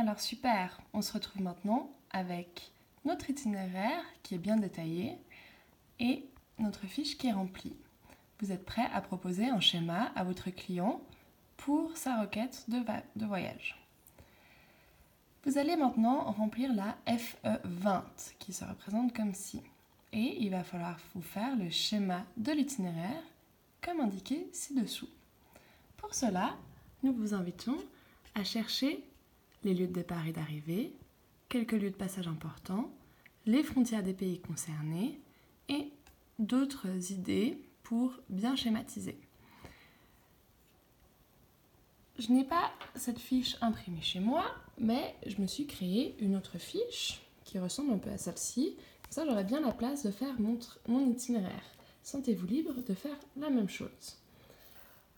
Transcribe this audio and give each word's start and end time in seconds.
Alors 0.00 0.20
super, 0.20 0.80
on 0.92 1.02
se 1.02 1.12
retrouve 1.12 1.42
maintenant 1.42 1.90
avec 2.12 2.70
notre 3.04 3.30
itinéraire 3.30 4.04
qui 4.22 4.36
est 4.36 4.38
bien 4.38 4.56
détaillé 4.56 5.18
et 5.98 6.24
notre 6.60 6.86
fiche 6.86 7.18
qui 7.18 7.26
est 7.26 7.32
remplie. 7.32 7.74
Vous 8.38 8.52
êtes 8.52 8.64
prêt 8.64 8.88
à 8.94 9.00
proposer 9.00 9.48
un 9.48 9.58
schéma 9.58 10.12
à 10.14 10.22
votre 10.22 10.50
client 10.50 11.02
pour 11.56 11.96
sa 11.96 12.20
requête 12.20 12.64
de, 12.68 12.78
de 13.16 13.26
voyage. 13.26 13.76
Vous 15.44 15.58
allez 15.58 15.74
maintenant 15.74 16.30
remplir 16.30 16.72
la 16.72 16.96
FE20 17.08 18.02
qui 18.38 18.52
se 18.52 18.64
représente 18.64 19.12
comme 19.12 19.34
ci. 19.34 19.60
Et 20.12 20.36
il 20.40 20.50
va 20.50 20.62
falloir 20.62 20.96
vous 21.16 21.22
faire 21.22 21.56
le 21.56 21.70
schéma 21.70 22.24
de 22.36 22.52
l'itinéraire 22.52 23.24
comme 23.80 23.98
indiqué 23.98 24.48
ci-dessous. 24.52 25.10
Pour 25.96 26.14
cela, 26.14 26.54
nous 27.02 27.12
vous 27.12 27.34
invitons 27.34 27.78
à 28.36 28.44
chercher 28.44 29.02
les 29.64 29.74
lieux 29.74 29.86
de 29.86 29.92
départ 29.92 30.26
et 30.26 30.32
d'arrivée, 30.32 30.94
quelques 31.48 31.72
lieux 31.72 31.90
de 31.90 31.96
passage 31.96 32.28
importants, 32.28 32.90
les 33.46 33.62
frontières 33.62 34.02
des 34.02 34.12
pays 34.12 34.40
concernés 34.40 35.20
et 35.68 35.90
d'autres 36.38 37.12
idées 37.12 37.58
pour 37.82 38.12
bien 38.28 38.56
schématiser. 38.56 39.18
Je 42.18 42.32
n'ai 42.32 42.44
pas 42.44 42.72
cette 42.96 43.20
fiche 43.20 43.56
imprimée 43.60 44.02
chez 44.02 44.20
moi, 44.20 44.44
mais 44.76 45.14
je 45.26 45.40
me 45.40 45.46
suis 45.46 45.66
créé 45.66 46.16
une 46.18 46.36
autre 46.36 46.58
fiche 46.58 47.22
qui 47.44 47.58
ressemble 47.58 47.92
un 47.92 47.98
peu 47.98 48.10
à 48.10 48.18
celle-ci. 48.18 48.76
Ça, 49.08 49.24
j'aurai 49.24 49.44
bien 49.44 49.60
la 49.60 49.72
place 49.72 50.02
de 50.02 50.10
faire 50.10 50.38
mon, 50.40 50.58
mon 50.88 51.08
itinéraire. 51.10 51.62
Sentez-vous 52.02 52.46
libre 52.46 52.74
de 52.74 52.94
faire 52.94 53.16
la 53.36 53.50
même 53.50 53.68
chose. 53.68 54.18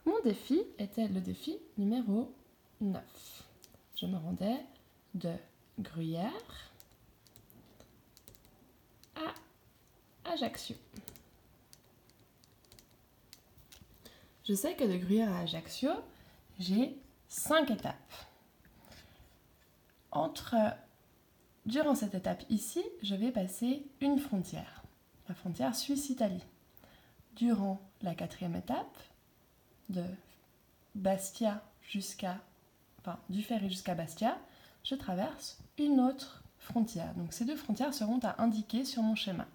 Mon 0.05 0.19
défi 0.23 0.61
était 0.77 1.07
le 1.07 1.21
défi 1.21 1.57
numéro 1.77 2.33
9. 2.79 3.01
Je 4.01 4.07
me 4.07 4.17
rendais 4.17 4.65
de 5.13 5.31
Gruyère 5.77 6.71
à 9.15 10.31
Ajaccio. 10.31 10.75
Je 14.43 14.55
sais 14.55 14.75
que 14.75 14.85
de 14.85 14.97
Gruyère 14.97 15.31
à 15.31 15.41
Ajaccio, 15.41 15.91
j'ai 16.57 16.97
cinq 17.27 17.69
étapes. 17.69 18.13
Entre 20.09 20.55
durant 21.67 21.93
cette 21.93 22.15
étape 22.15 22.43
ici, 22.49 22.83
je 23.03 23.13
vais 23.13 23.31
passer 23.31 23.85
une 23.99 24.17
frontière, 24.17 24.81
la 25.29 25.35
frontière 25.35 25.75
Suisse-Italie. 25.75 26.43
Durant 27.35 27.79
la 28.01 28.15
quatrième 28.15 28.55
étape, 28.55 28.97
de 29.89 30.05
Bastia 30.95 31.63
jusqu'à, 31.83 32.41
enfin, 33.01 33.19
du 33.29 33.43
ferry 33.43 33.69
jusqu'à 33.69 33.95
Bastia, 33.95 34.37
je 34.83 34.95
traverse 34.95 35.59
une 35.77 35.99
autre 35.99 36.43
frontière. 36.57 37.13
Donc 37.15 37.33
ces 37.33 37.45
deux 37.45 37.55
frontières 37.55 37.93
seront 37.93 38.19
à 38.23 38.41
indiquer 38.41 38.85
sur 38.85 39.01
mon 39.03 39.15
schéma. 39.15 39.47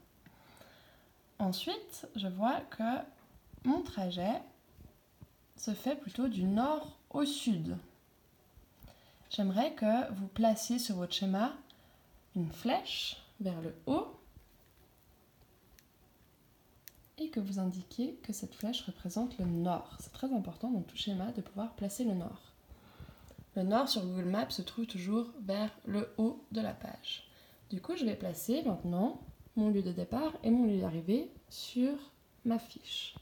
Ensuite, 1.38 2.06
je 2.16 2.28
vois 2.28 2.60
que 2.70 3.00
mon 3.64 3.82
trajet 3.82 4.40
se 5.56 5.72
fait 5.72 5.96
plutôt 5.96 6.28
du 6.28 6.44
nord 6.44 6.98
au 7.10 7.24
sud. 7.24 7.76
J'aimerais 9.30 9.74
que 9.74 10.12
vous 10.14 10.28
placiez 10.28 10.78
sur 10.78 10.96
votre 10.96 11.14
schéma 11.14 11.52
une 12.34 12.50
flèche 12.50 13.16
vers 13.40 13.60
le 13.60 13.74
haut 13.86 14.18
et 17.18 17.30
que 17.30 17.40
vous 17.40 17.58
indiquiez 17.58 18.14
que 18.22 18.32
cette 18.32 18.54
flèche 18.54 18.82
représente 18.82 19.38
le 19.38 19.46
nord. 19.46 19.96
C'est 20.00 20.12
très 20.12 20.32
important 20.32 20.70
dans 20.70 20.82
tout 20.82 20.96
schéma 20.96 21.32
de 21.32 21.40
pouvoir 21.40 21.74
placer 21.74 22.04
le 22.04 22.14
nord. 22.14 22.52
Le 23.56 23.62
nord 23.62 23.88
sur 23.88 24.04
Google 24.04 24.28
Maps 24.28 24.50
se 24.50 24.60
trouve 24.60 24.86
toujours 24.86 25.28
vers 25.40 25.70
le 25.86 26.10
haut 26.18 26.44
de 26.52 26.60
la 26.60 26.74
page. 26.74 27.26
Du 27.70 27.80
coup, 27.80 27.96
je 27.96 28.04
vais 28.04 28.14
placer 28.14 28.62
maintenant 28.62 29.22
mon 29.56 29.70
lieu 29.70 29.82
de 29.82 29.92
départ 29.92 30.34
et 30.42 30.50
mon 30.50 30.66
lieu 30.66 30.78
d'arrivée 30.78 31.30
sur 31.48 31.94
ma 32.44 32.58
fiche. 32.58 33.14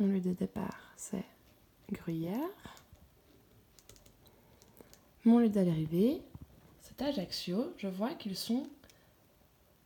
Mon 0.00 0.08
lieu 0.08 0.20
de 0.20 0.32
départ, 0.32 0.92
c'est 0.96 1.24
Gruyère. 1.92 2.74
Mon 5.24 5.38
lieu 5.38 5.50
d'arrivée, 5.50 6.20
c'est 6.80 7.00
Ajaccio. 7.00 7.72
Je 7.76 7.86
vois 7.86 8.14
qu'ils 8.14 8.36
sont 8.36 8.66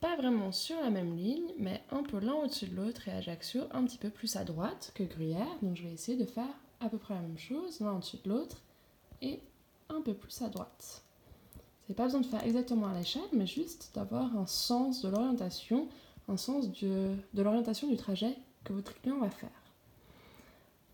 pas 0.01 0.17
vraiment 0.17 0.51
sur 0.51 0.81
la 0.81 0.89
même 0.89 1.15
ligne, 1.15 1.53
mais 1.59 1.83
un 1.91 2.03
peu 2.05 2.21
l'un 2.21 2.37
au-dessus 2.37 2.69
de 2.69 2.77
l'autre 2.77 3.07
et 3.07 3.13
Ajaccio 3.13 3.65
un 3.73 3.85
petit 3.85 3.99
peu 3.99 4.09
plus 4.09 4.35
à 4.37 4.45
droite 4.45 4.93
que 4.95 5.05
Gruyère. 5.05 5.59
Donc 5.61 5.77
je 5.77 5.83
vais 5.83 5.93
essayer 5.93 6.17
de 6.17 6.25
faire 6.25 6.49
à 6.81 6.89
peu 6.89 6.97
près 6.97 7.13
la 7.13 7.21
même 7.21 7.39
chose, 7.39 7.81
l'un 7.81 7.93
au-dessus 7.93 8.19
de 8.25 8.31
l'autre 8.31 8.63
et 9.23 9.41
un 9.89 10.01
peu 10.01 10.15
plus 10.15 10.43
à 10.43 10.49
droite. 10.49 11.03
Vous 11.55 11.93
n'avez 11.93 11.97
pas 11.97 12.05
besoin 12.05 12.21
de 12.21 12.27
faire 12.27 12.45
exactement 12.45 12.89
à 12.89 12.95
l'échelle, 12.95 13.23
mais 13.33 13.47
juste 13.47 13.93
d'avoir 13.95 14.37
un 14.37 14.47
sens 14.47 15.03
de 15.03 15.09
l'orientation, 15.09 15.89
un 16.29 16.37
sens 16.37 16.71
de, 16.71 17.15
l'orientation 17.35 17.89
du 17.89 17.97
trajet 17.97 18.37
que 18.65 18.73
votre 18.73 18.93
client 19.01 19.19
va 19.19 19.31
faire. 19.31 19.51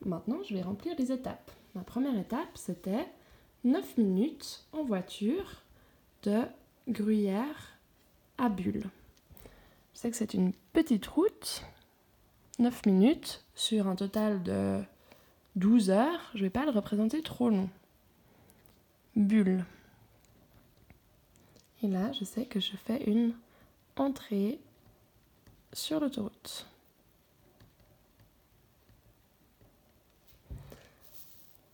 Maintenant, 0.05 0.43
je 0.45 0.55
vais 0.55 0.63
remplir 0.63 0.95
les 0.99 1.11
étapes. 1.11 1.51
Ma 1.75 1.83
première 1.83 2.19
étape, 2.19 2.51
c'était 2.57 3.07
9 3.65 3.97
minutes 3.97 4.67
en 4.73 4.85
voiture 4.85 5.63
de 6.25 6.43
Gruyère 6.89 7.79
à 8.37 8.49
Bulle. 8.51 8.85
Je 9.95 9.99
sais 9.99 10.11
que 10.11 10.17
c'est 10.17 10.35
une 10.35 10.53
petite 10.73 11.07
route, 11.07 11.65
9 12.59 12.85
minutes 12.85 13.45
sur 13.55 13.87
un 13.87 13.97
total 13.97 14.43
de 14.43 14.81
12 15.57 15.89
heures. 15.89 16.31
Je 16.35 16.41
ne 16.41 16.45
vais 16.45 16.51
pas 16.51 16.67
le 16.67 16.71
représenter 16.71 17.23
trop 17.23 17.49
long. 17.49 17.71
Bulle. 19.17 19.65
Et 21.83 21.89
là, 21.89 22.13
je 22.13 22.25
sais 22.25 22.47
que 22.47 22.61
je 22.61 22.77
fais 22.77 23.03
une 23.05 23.35
entrée 23.97 24.59
sur 25.73 26.01
l'autoroute. 26.01 26.67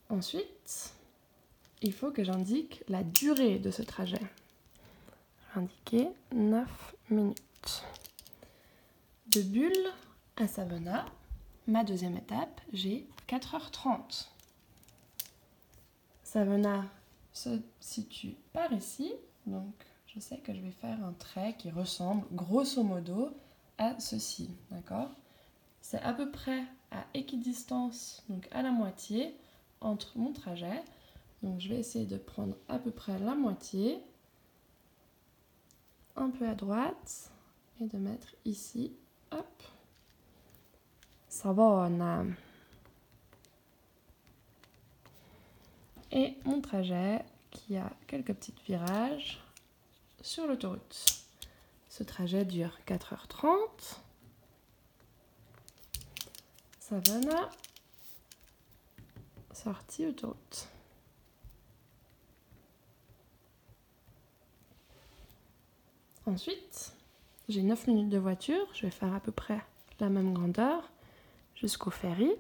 Ensuite, 0.09 0.95
il 1.83 1.93
faut 1.93 2.11
que 2.11 2.25
j'indique 2.25 2.83
la 2.89 3.05
durée 3.05 3.59
de 3.59 3.71
ce 3.71 3.83
trajet. 3.83 4.23
Indiquer 5.55 6.09
9 6.33 6.95
minutes. 7.11 7.85
De 9.29 9.43
Bulle 9.43 9.93
à 10.37 10.49
Savona, 10.49 11.05
ma 11.67 11.85
deuxième 11.85 12.17
étape, 12.17 12.61
j'ai 12.73 13.07
4h30. 13.29 14.29
Savona 16.25 16.85
se 17.39 17.61
situe 17.81 18.35
par 18.53 18.73
ici, 18.73 19.13
donc 19.47 19.73
je 20.07 20.19
sais 20.19 20.39
que 20.39 20.53
je 20.53 20.61
vais 20.61 20.73
faire 20.73 21.03
un 21.05 21.13
trait 21.13 21.55
qui 21.57 21.71
ressemble 21.71 22.27
grosso 22.33 22.83
modo 22.83 23.31
à 23.79 23.99
ceci, 24.01 24.51
d'accord? 24.71 25.11
C'est 25.81 26.01
à 26.03 26.13
peu 26.13 26.31
près 26.31 26.65
à 26.91 27.05
équidistance, 27.15 28.25
donc 28.29 28.49
à 28.51 28.63
la 28.63 28.73
moitié, 28.73 29.37
entre 29.81 30.19
mon 30.19 30.33
trajet. 30.33 30.83
Donc 31.43 31.61
je 31.61 31.69
vais 31.69 31.79
essayer 31.79 32.07
de 32.07 32.17
prendre 32.17 32.57
à 32.69 32.79
peu 32.81 32.91
près 32.91 33.19
la 33.21 33.35
moitié, 33.37 34.03
un 36.17 36.31
peu 36.31 36.49
à 36.49 36.57
droite, 36.57 37.31
et 37.81 37.87
de 37.87 37.99
mettre 37.99 38.35
ici, 38.45 38.93
hop, 39.31 39.63
ça 41.29 41.53
va, 41.53 41.63
on 41.63 42.01
a... 42.01 42.25
Et 46.11 46.37
mon 46.45 46.61
trajet 46.61 47.25
qui 47.51 47.77
a 47.77 47.91
quelques 48.07 48.35
petits 48.35 48.55
virages 48.67 49.41
sur 50.23 50.47
l'autoroute. 50.47 51.25
Ce 51.89 52.03
trajet 52.03 52.45
dure 52.45 52.79
4h30. 52.87 53.99
Savannah, 56.81 57.51
sortie 59.53 60.07
autoroute. 60.07 60.69
Ensuite, 66.25 66.93
j'ai 67.49 67.63
9 67.63 67.87
minutes 67.87 68.09
de 68.11 68.19
voiture, 68.19 68.67
je 68.75 68.83
vais 68.83 68.91
faire 68.91 69.15
à 69.15 69.21
peu 69.21 69.33
près 69.33 69.61
la 70.01 70.09
même 70.09 70.33
grandeur 70.35 70.91
jusqu'au 71.55 71.91
ferry. 71.91 72.31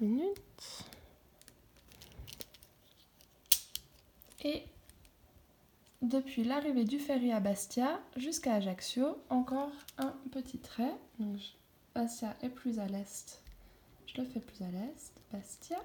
Minutes. 0.00 0.84
Et 4.42 4.62
depuis 6.02 6.44
l'arrivée 6.44 6.84
du 6.84 6.98
ferry 6.98 7.32
à 7.32 7.40
Bastia 7.40 8.00
jusqu'à 8.16 8.54
Ajaccio, 8.54 9.18
encore 9.30 9.72
un 9.98 10.14
petit 10.30 10.58
trait. 10.58 10.94
Donc, 11.18 11.38
Bastia 11.94 12.36
est 12.42 12.50
plus 12.50 12.78
à 12.78 12.86
l'est. 12.86 13.40
Je 14.06 14.20
le 14.20 14.26
fais 14.26 14.40
plus 14.40 14.62
à 14.62 14.70
l'est. 14.70 15.12
Bastia. 15.32 15.78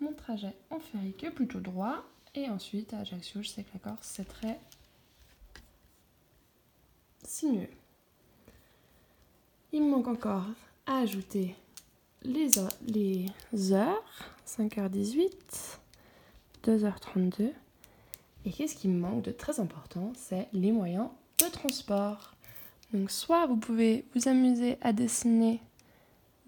Mon 0.00 0.12
trajet 0.12 0.54
en 0.70 0.78
ferry 0.78 1.12
qui 1.12 1.26
est 1.26 1.30
plutôt 1.30 1.60
droit. 1.60 2.04
Et 2.34 2.48
ensuite 2.48 2.94
à 2.94 3.00
Ajaccio, 3.00 3.42
je 3.42 3.48
sais 3.48 3.64
que 3.64 3.70
la 3.74 3.80
Corse 3.80 4.08
c'est 4.08 4.28
très 4.28 4.60
sinueux. 7.24 7.68
Il 9.72 9.82
me 9.82 9.90
manque 9.90 10.08
encore 10.08 10.46
à 10.86 10.98
ajouter 10.98 11.56
les, 12.22 13.72
heures, 13.72 14.02
5h18, 14.46 15.30
2h32. 16.64 17.52
Et 18.44 18.52
qu'est-ce 18.52 18.74
qui 18.74 18.88
me 18.88 18.98
manque 18.98 19.22
de 19.22 19.32
très 19.32 19.60
important 19.60 20.12
C'est 20.16 20.48
les 20.52 20.72
moyens 20.72 21.08
de 21.38 21.46
transport. 21.50 22.34
Donc 22.92 23.10
soit 23.10 23.46
vous 23.46 23.56
pouvez 23.56 24.04
vous 24.14 24.28
amuser 24.28 24.78
à 24.80 24.92
dessiner 24.92 25.60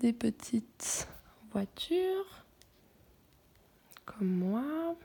des 0.00 0.12
petites 0.12 1.06
voitures, 1.52 2.44
comme 4.04 4.28
moi, 4.28 4.96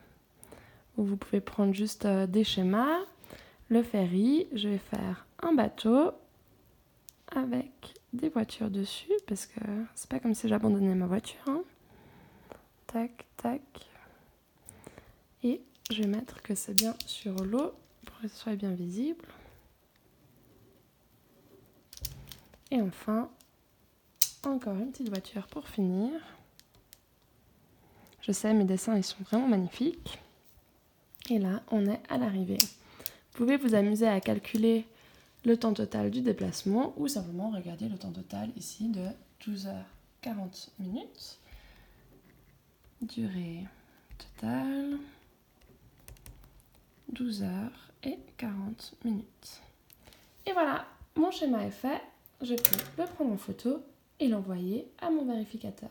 ou 0.98 1.04
vous 1.04 1.18
pouvez 1.18 1.42
prendre 1.42 1.74
juste 1.74 2.06
euh, 2.06 2.26
des 2.26 2.44
schémas. 2.44 3.00
Le 3.70 3.84
ferry, 3.84 4.48
je 4.54 4.70
vais 4.70 4.78
faire 4.78 5.28
un 5.44 5.54
bateau 5.54 6.12
avec 7.36 7.94
des 8.18 8.30
voitures 8.30 8.70
dessus 8.70 9.14
parce 9.28 9.46
que 9.46 9.60
c'est 9.96 10.10
pas 10.10 10.20
comme 10.20 10.34
si 10.34 10.48
j'abandonnais 10.48 10.96
ma 10.96 11.08
voiture. 11.08 11.40
Hein. 11.48 11.64
Tac, 12.88 13.26
tac. 13.38 13.62
Et 15.44 15.62
je 15.92 16.02
vais 16.02 16.08
mettre 16.08 16.42
que 16.42 16.56
c'est 16.56 16.74
bien 16.74 16.96
sur 17.06 17.36
l'eau 17.46 17.74
pour 18.06 18.20
que 18.20 18.28
ce 18.28 18.36
soit 18.36 18.56
bien 18.56 18.72
visible. 18.72 19.26
Et 22.72 22.82
enfin, 22.82 23.30
encore 24.44 24.76
une 24.76 24.92
petite 24.92 25.10
voiture 25.10 25.48
pour 25.48 25.68
finir. 25.68 26.12
Je 28.22 28.32
sais, 28.32 28.54
mes 28.54 28.66
dessins, 28.66 28.98
ils 28.98 29.04
sont 29.04 29.24
vraiment 29.24 29.48
magnifiques. 29.48 30.20
Et 31.30 31.40
là, 31.40 31.62
on 31.72 31.86
est 31.86 32.02
à 32.10 32.18
l'arrivée. 32.18 32.58
Vous 33.32 33.38
pouvez 33.38 33.58
vous 33.58 33.76
amuser 33.76 34.08
à 34.08 34.20
calculer 34.20 34.86
le 35.46 35.58
temps 35.58 35.74
total 35.74 36.12
du 36.12 36.22
déplacement 36.22 36.94
ou 36.98 37.08
simplement 37.08 37.52
regarder 37.52 37.88
le 37.88 37.98
temps 37.98 38.12
total 38.12 38.50
ici 38.56 38.90
de 38.90 39.06
12h40 39.46 40.70
minutes. 40.80 41.40
Durée 43.02 43.66
totale 44.18 44.98
12h 47.14 47.70
et 48.04 48.18
40 48.38 48.96
minutes. 49.06 49.62
Et 50.46 50.54
voilà, 50.54 50.86
mon 51.16 51.32
schéma 51.32 51.66
est 51.66 51.72
fait. 51.72 52.02
Je 52.42 52.54
peux 52.54 53.02
le 53.02 53.08
prendre 53.08 53.34
en 53.34 53.38
photo 53.38 53.82
et 54.20 54.28
l'envoyer 54.28 54.88
à 55.00 55.10
mon 55.10 55.26
vérificateur. 55.26 55.90